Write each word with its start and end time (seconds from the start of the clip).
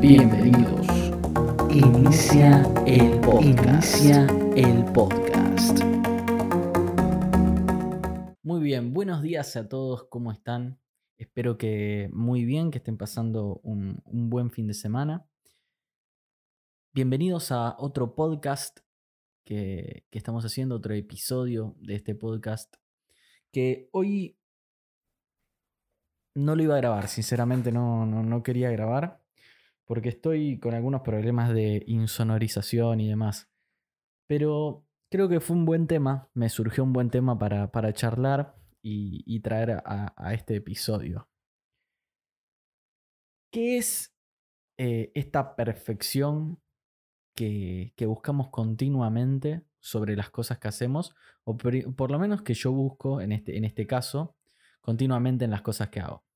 Bienvenidos. 0.00 0.86
Inicia 1.70 2.62
el 2.86 3.20
podcast. 3.20 4.00
Inicia 4.00 4.26
el 4.56 4.82
podcast. 4.94 5.78
Muy 8.42 8.62
bien, 8.62 8.94
buenos 8.94 9.20
días 9.20 9.56
a 9.56 9.68
todos, 9.68 10.04
¿cómo 10.04 10.32
están? 10.32 10.80
Espero 11.18 11.58
que 11.58 12.08
muy 12.14 12.46
bien, 12.46 12.70
que 12.70 12.78
estén 12.78 12.96
pasando 12.96 13.60
un, 13.62 14.00
un 14.06 14.30
buen 14.30 14.50
fin 14.50 14.66
de 14.66 14.72
semana. 14.72 15.28
Bienvenidos 16.94 17.52
a 17.52 17.76
otro 17.78 18.14
podcast 18.14 18.78
que, 19.44 20.06
que 20.10 20.16
estamos 20.18 20.46
haciendo, 20.46 20.76
otro 20.76 20.94
episodio 20.94 21.76
de 21.78 21.96
este 21.96 22.14
podcast 22.14 22.74
que 23.52 23.90
hoy 23.92 24.38
no 26.34 26.56
lo 26.56 26.62
iba 26.62 26.76
a 26.76 26.78
grabar, 26.78 27.08
sinceramente 27.08 27.70
no, 27.70 28.06
no, 28.06 28.22
no 28.22 28.42
quería 28.42 28.70
grabar 28.70 29.19
porque 29.90 30.10
estoy 30.10 30.60
con 30.60 30.72
algunos 30.72 31.00
problemas 31.00 31.52
de 31.52 31.82
insonorización 31.88 33.00
y 33.00 33.08
demás. 33.08 33.50
Pero 34.28 34.86
creo 35.10 35.28
que 35.28 35.40
fue 35.40 35.56
un 35.56 35.64
buen 35.64 35.88
tema, 35.88 36.30
me 36.32 36.48
surgió 36.48 36.84
un 36.84 36.92
buen 36.92 37.10
tema 37.10 37.36
para, 37.36 37.72
para 37.72 37.92
charlar 37.92 38.54
y, 38.80 39.40
traer 39.40 39.82
a, 39.84 40.32
este 40.32 40.54
episodio. 40.54 41.28
¿Qué 43.52 43.78
es 43.78 44.14
eh, 44.78 45.10
esta 45.16 45.56
perfección 45.56 46.62
que, 47.34 47.92
buscamos 48.06 48.50
continuamente 48.50 49.64
sobre 49.80 50.14
las 50.14 50.30
cosas 50.30 50.60
que 50.60 50.68
hacemos? 50.68 51.16
O 51.42 51.56
por, 51.56 51.96
por, 51.96 52.12
lo 52.12 52.20
menos 52.20 52.42
que 52.42 52.54
yo 52.54 52.70
busco 52.70 53.20
en 53.20 53.32
este, 53.32 53.56
en 53.56 53.64
este 53.64 53.88
caso, 53.88 54.36
continuamente 54.82 55.46
en 55.46 55.50
las 55.50 55.62
cosas 55.62 55.88
que 55.88 55.98
hago. 55.98 56.29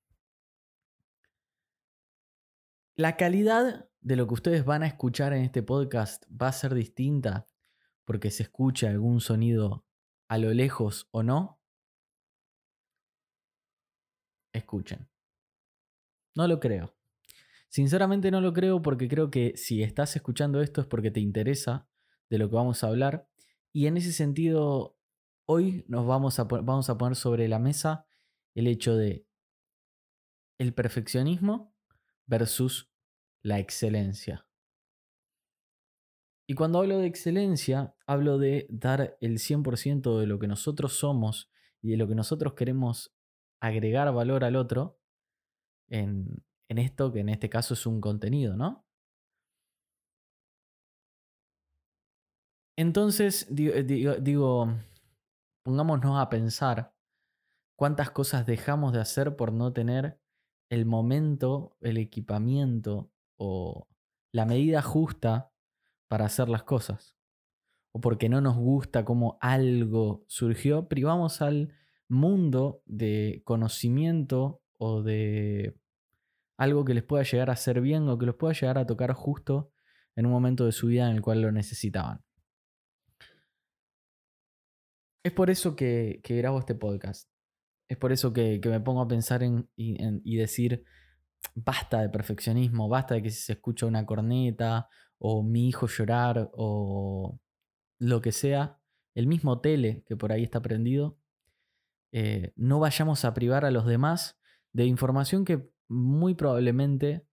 La 2.96 3.16
calidad 3.16 3.88
de 4.02 4.14
lo 4.14 4.28
que 4.28 4.34
ustedes 4.34 4.64
van 4.64 4.84
a 4.84 4.86
escuchar 4.86 5.32
en 5.32 5.42
este 5.42 5.64
podcast 5.64 6.22
va 6.30 6.46
a 6.46 6.52
ser 6.52 6.74
distinta 6.74 7.44
porque 8.04 8.30
se 8.30 8.44
escucha 8.44 8.88
algún 8.88 9.20
sonido 9.20 9.84
a 10.28 10.38
lo 10.38 10.54
lejos 10.54 11.08
o 11.10 11.24
no. 11.24 11.60
Escuchen. 14.52 15.08
No 16.36 16.46
lo 16.46 16.60
creo. 16.60 16.94
Sinceramente 17.68 18.30
no 18.30 18.40
lo 18.40 18.52
creo 18.52 18.80
porque 18.80 19.08
creo 19.08 19.28
que 19.28 19.56
si 19.56 19.82
estás 19.82 20.14
escuchando 20.14 20.60
esto 20.60 20.80
es 20.80 20.86
porque 20.86 21.10
te 21.10 21.18
interesa 21.18 21.88
de 22.30 22.38
lo 22.38 22.48
que 22.48 22.54
vamos 22.54 22.84
a 22.84 22.88
hablar. 22.88 23.28
Y 23.72 23.88
en 23.88 23.96
ese 23.96 24.12
sentido, 24.12 24.96
hoy 25.46 25.84
nos 25.88 26.06
vamos 26.06 26.38
a, 26.38 26.44
vamos 26.44 26.88
a 26.88 26.96
poner 26.96 27.16
sobre 27.16 27.48
la 27.48 27.58
mesa 27.58 28.06
el 28.54 28.68
hecho 28.68 28.94
de 28.94 29.26
el 30.60 30.72
perfeccionismo 30.72 31.73
versus 32.26 32.90
la 33.42 33.58
excelencia. 33.58 34.46
Y 36.46 36.54
cuando 36.54 36.80
hablo 36.80 36.98
de 36.98 37.06
excelencia, 37.06 37.94
hablo 38.06 38.38
de 38.38 38.66
dar 38.68 39.16
el 39.20 39.38
100% 39.38 40.18
de 40.18 40.26
lo 40.26 40.38
que 40.38 40.46
nosotros 40.46 40.98
somos 40.98 41.50
y 41.80 41.90
de 41.90 41.96
lo 41.96 42.06
que 42.06 42.14
nosotros 42.14 42.54
queremos 42.54 43.14
agregar 43.60 44.12
valor 44.12 44.44
al 44.44 44.56
otro 44.56 44.98
en, 45.88 46.44
esto 46.68 47.12
que 47.12 47.20
en 47.20 47.28
este 47.28 47.48
caso 47.48 47.74
es 47.74 47.86
un 47.86 48.00
contenido, 48.00 48.56
¿no? 48.56 48.84
Entonces, 52.76 53.46
digo, 53.50 54.16
digo, 54.16 54.74
pongámonos 55.62 56.20
a 56.20 56.28
pensar 56.28 56.92
cuántas 57.76 58.10
cosas 58.10 58.44
dejamos 58.46 58.92
de 58.92 59.00
hacer 59.00 59.36
por 59.36 59.52
no 59.52 59.72
tener 59.72 60.20
el 60.70 60.86
momento, 60.86 61.76
el 61.80 61.98
equipamiento 61.98 63.10
o 63.36 63.88
la 64.32 64.46
medida 64.46 64.82
justa 64.82 65.52
para 66.08 66.26
hacer 66.26 66.48
las 66.48 66.64
cosas. 66.64 67.16
O 67.92 68.00
porque 68.00 68.28
no 68.28 68.40
nos 68.40 68.56
gusta 68.56 69.04
cómo 69.04 69.38
algo 69.40 70.24
surgió, 70.26 70.88
privamos 70.88 71.42
al 71.42 71.72
mundo 72.08 72.82
de 72.86 73.42
conocimiento 73.44 74.62
o 74.78 75.02
de 75.02 75.76
algo 76.56 76.84
que 76.84 76.94
les 76.94 77.04
pueda 77.04 77.22
llegar 77.22 77.50
a 77.50 77.56
ser 77.56 77.80
bien 77.80 78.08
o 78.08 78.18
que 78.18 78.26
los 78.26 78.36
pueda 78.36 78.52
llegar 78.52 78.78
a 78.78 78.86
tocar 78.86 79.12
justo 79.12 79.70
en 80.16 80.26
un 80.26 80.32
momento 80.32 80.66
de 80.66 80.72
su 80.72 80.88
vida 80.88 81.08
en 81.08 81.16
el 81.16 81.22
cual 81.22 81.42
lo 81.42 81.52
necesitaban. 81.52 82.24
Es 85.24 85.32
por 85.32 85.50
eso 85.50 85.74
que, 85.74 86.20
grabo 86.22 86.58
este 86.58 86.74
podcast. 86.74 87.33
Es 87.88 87.98
por 87.98 88.12
eso 88.12 88.32
que, 88.32 88.60
me 88.64 88.80
pongo 88.80 89.02
a 89.02 89.08
pensar 89.08 89.42
en, 89.42 89.68
y 89.76 90.36
decir, 90.36 90.84
basta 91.54 92.00
de 92.00 92.08
perfeccionismo, 92.08 92.88
basta 92.88 93.14
de 93.14 93.22
que 93.22 93.30
si 93.30 93.42
se 93.42 93.52
escucha 93.54 93.86
una 93.86 94.06
corneta 94.06 94.88
o 95.18 95.42
mi 95.42 95.68
hijo 95.68 95.86
llorar 95.86 96.50
o 96.54 97.38
lo 97.98 98.20
que 98.20 98.32
sea, 98.32 98.80
el 99.14 99.26
mismo 99.26 99.60
tele 99.60 100.04
que 100.06 100.16
por 100.16 100.32
ahí 100.32 100.42
está 100.42 100.60
prendido, 100.60 101.18
eh, 102.12 102.52
no 102.56 102.78
vayamos 102.80 103.24
a 103.24 103.34
privar 103.34 103.64
a 103.64 103.70
los 103.70 103.86
demás 103.86 104.38
de 104.72 104.86
información 104.86 105.44
que 105.44 105.68
muy 105.88 106.34
probablemente 106.34 107.26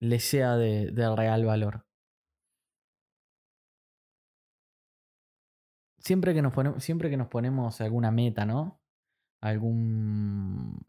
les 0.00 0.24
sea 0.24 0.56
de, 0.56 0.92
real 1.16 1.44
valor. 1.44 1.86
Siempre 5.98 6.34
que, 6.34 6.42
nos 6.42 6.82
siempre 6.82 7.10
que 7.10 7.16
nos 7.16 7.28
ponemos 7.28 7.80
alguna 7.80 8.10
meta, 8.10 8.44
¿no? 8.44 8.81
Algún 9.42 10.86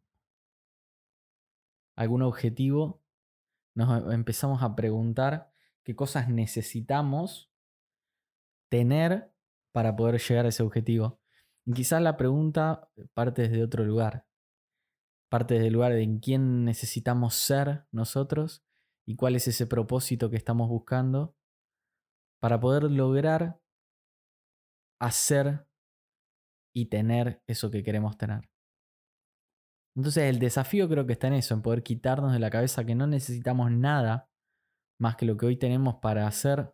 algún 1.96 2.22
objetivo, 2.22 3.02
nos 3.76 4.14
empezamos 4.14 4.64
a 4.64 4.76
preguntar 4.76 5.52
qué 5.84 5.96
cosas 5.96 6.30
necesitamos 6.30 7.52
tener 8.70 9.32
para 9.72 9.96
poder 9.96 10.20
llegar 10.22 10.46
a 10.46 10.50
ese 10.50 10.64
objetivo. 10.64 11.20
Y 11.66 11.74
quizás 11.74 12.02
la 12.02 12.18
pregunta 12.18 12.90
parte 13.14 13.44
desde 13.44 13.64
otro 13.64 13.84
lugar. 13.84 14.26
Parte 15.30 15.56
desde 15.56 15.68
el 15.68 15.74
lugar 15.74 15.94
de 15.94 16.04
en 16.04 16.20
quién 16.20 16.66
necesitamos 16.66 17.36
ser 17.36 17.86
nosotros 17.92 18.64
y 19.06 19.16
cuál 19.16 19.36
es 19.36 19.48
ese 19.48 19.66
propósito 19.66 20.30
que 20.30 20.38
estamos 20.38 20.70
buscando 20.70 21.36
para 22.40 22.60
poder 22.60 22.84
lograr 22.84 23.60
hacer 25.00 25.66
y 26.74 26.88
tener 26.88 27.42
eso 27.48 27.72
que 27.72 27.84
queremos 27.84 28.18
tener. 28.18 28.50
Entonces 29.96 30.24
el 30.24 30.40
desafío 30.40 30.90
creo 30.90 31.06
que 31.06 31.14
está 31.14 31.28
en 31.28 31.34
eso, 31.34 31.54
en 31.54 31.62
poder 31.62 31.84
quitarnos 31.84 32.34
de 32.34 32.40
la 32.40 32.50
cabeza 32.50 32.84
que 32.84 32.96
no 32.96 33.06
necesitamos 33.06 33.72
nada 33.72 34.30
más 35.00 35.16
que 35.16 35.26
lo 35.26 35.38
que 35.38 35.46
hoy 35.46 35.58
tenemos 35.58 35.96
para 35.96 36.26
hacer 36.28 36.74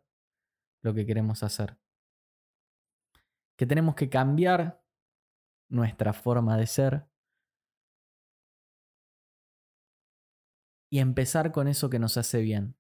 lo 0.83 0.93
que 0.93 1.05
queremos 1.05 1.43
hacer. 1.43 1.77
Que 3.57 3.65
tenemos 3.65 3.95
que 3.95 4.09
cambiar 4.09 4.81
nuestra 5.69 6.13
forma 6.13 6.55
de 6.57 6.67
ser 6.67 7.09
y 10.89 10.99
empezar 10.99 11.51
con 11.51 11.67
eso 11.67 11.89
que 11.89 11.99
nos 11.99 12.17
hace 12.17 12.41
bien. 12.41 12.75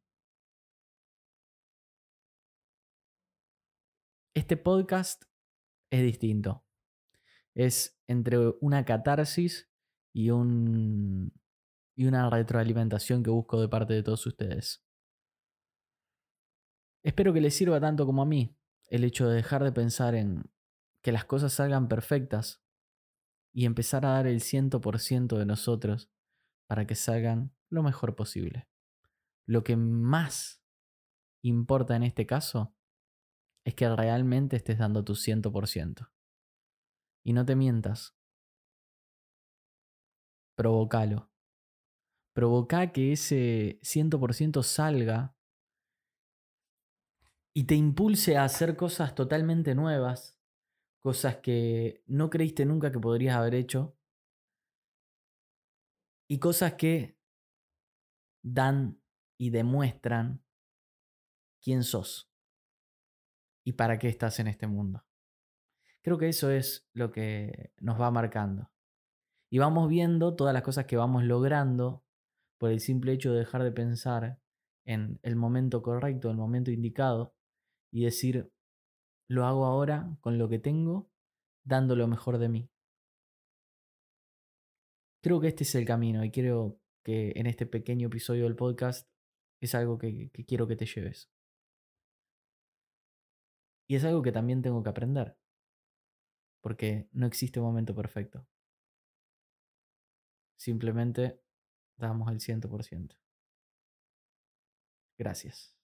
Este 4.33 4.55
podcast 4.55 5.23
es 5.91 6.01
distinto. 6.01 6.63
Es 7.59 7.99
entre 8.07 8.37
una 8.61 8.85
catarsis 8.85 9.69
y, 10.13 10.29
un, 10.29 11.33
y 11.93 12.05
una 12.05 12.29
retroalimentación 12.29 13.21
que 13.21 13.31
busco 13.31 13.59
de 13.59 13.67
parte 13.67 13.93
de 13.93 14.01
todos 14.01 14.25
ustedes. 14.25 14.81
Espero 17.03 17.33
que 17.33 17.41
les 17.41 17.53
sirva 17.53 17.81
tanto 17.81 18.05
como 18.05 18.21
a 18.21 18.25
mí 18.25 18.57
el 18.87 19.03
hecho 19.03 19.27
de 19.27 19.35
dejar 19.35 19.65
de 19.65 19.73
pensar 19.73 20.15
en 20.15 20.49
que 21.03 21.11
las 21.11 21.25
cosas 21.25 21.51
salgan 21.51 21.89
perfectas 21.89 22.63
y 23.53 23.65
empezar 23.65 24.05
a 24.05 24.11
dar 24.11 24.27
el 24.27 24.39
100% 24.39 25.37
de 25.37 25.45
nosotros 25.45 26.09
para 26.65 26.87
que 26.87 26.95
salgan 26.95 27.53
lo 27.69 27.83
mejor 27.83 28.15
posible. 28.15 28.69
Lo 29.45 29.65
que 29.65 29.75
más 29.75 30.63
importa 31.43 31.97
en 31.97 32.03
este 32.03 32.25
caso 32.25 32.73
es 33.65 33.75
que 33.75 33.93
realmente 33.93 34.55
estés 34.55 34.77
dando 34.77 35.03
tu 35.03 35.15
100%. 35.15 36.09
Y 37.29 37.33
no 37.33 37.45
te 37.45 37.55
mientas, 37.55 38.17
provocalo. 40.55 41.29
Provoca 42.33 42.91
que 42.91 43.11
ese 43.11 43.79
100% 43.83 44.63
salga 44.63 45.37
y 47.53 47.65
te 47.65 47.75
impulse 47.75 48.35
a 48.35 48.45
hacer 48.45 48.75
cosas 48.75 49.13
totalmente 49.13 49.75
nuevas, 49.75 50.39
cosas 51.03 51.35
que 51.35 52.03
no 52.07 52.31
creíste 52.31 52.65
nunca 52.65 52.91
que 52.91 52.99
podrías 52.99 53.35
haber 53.35 53.53
hecho 53.53 53.95
y 56.27 56.39
cosas 56.39 56.73
que 56.73 57.15
dan 58.41 58.99
y 59.37 59.51
demuestran 59.51 60.43
quién 61.61 61.83
sos 61.83 62.33
y 63.63 63.73
para 63.73 63.99
qué 63.99 64.07
estás 64.07 64.39
en 64.39 64.47
este 64.47 64.65
mundo. 64.65 65.05
Creo 66.09 66.17
que 66.17 66.29
eso 66.29 66.49
es 66.49 66.89
lo 66.95 67.11
que 67.11 67.71
nos 67.79 68.01
va 68.01 68.09
marcando. 68.09 68.71
Y 69.51 69.59
vamos 69.59 69.87
viendo 69.87 70.35
todas 70.35 70.55
las 70.55 70.63
cosas 70.63 70.87
que 70.87 70.97
vamos 70.97 71.23
logrando 71.23 72.03
por 72.57 72.71
el 72.71 72.79
simple 72.79 73.11
hecho 73.11 73.31
de 73.31 73.37
dejar 73.37 73.61
de 73.61 73.71
pensar 73.71 74.39
en 74.87 75.19
el 75.21 75.35
momento 75.35 75.83
correcto, 75.83 76.31
el 76.31 76.35
momento 76.35 76.71
indicado, 76.71 77.35
y 77.93 78.05
decir, 78.05 78.51
lo 79.29 79.45
hago 79.45 79.65
ahora 79.65 80.17
con 80.19 80.39
lo 80.39 80.49
que 80.49 80.57
tengo, 80.57 81.11
dando 81.63 81.95
lo 81.95 82.07
mejor 82.07 82.39
de 82.39 82.49
mí. 82.49 82.71
Creo 85.21 85.39
que 85.39 85.49
este 85.49 85.63
es 85.63 85.75
el 85.75 85.85
camino 85.85 86.25
y 86.25 86.31
creo 86.31 86.79
que 87.05 87.33
en 87.35 87.45
este 87.45 87.67
pequeño 87.67 88.07
episodio 88.07 88.45
del 88.45 88.55
podcast 88.55 89.07
es 89.61 89.75
algo 89.75 89.99
que, 89.99 90.31
que 90.31 90.43
quiero 90.43 90.65
que 90.65 90.75
te 90.75 90.87
lleves. 90.87 91.29
Y 93.87 93.93
es 93.93 94.03
algo 94.03 94.23
que 94.23 94.31
también 94.31 94.63
tengo 94.63 94.81
que 94.81 94.89
aprender, 94.89 95.37
porque 96.61 97.09
no 97.11 97.25
existe 97.25 97.59
momento 97.59 97.95
perfecto. 97.95 98.47
Simplemente 100.57 101.41
damos 101.97 102.31
el 102.31 102.39
100%. 102.39 103.17
Gracias. 105.17 105.75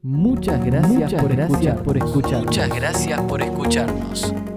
Muchas 0.00 0.64
gracias, 0.64 1.12
Muchas 1.12 1.22
por, 1.22 1.32
gracias 1.32 1.60
escuchar, 1.60 1.82
por 1.84 1.96
escuchar. 1.96 2.44
Muchas 2.44 2.68
gracias 2.74 3.20
por 3.22 3.42
escucharnos. 3.42 4.51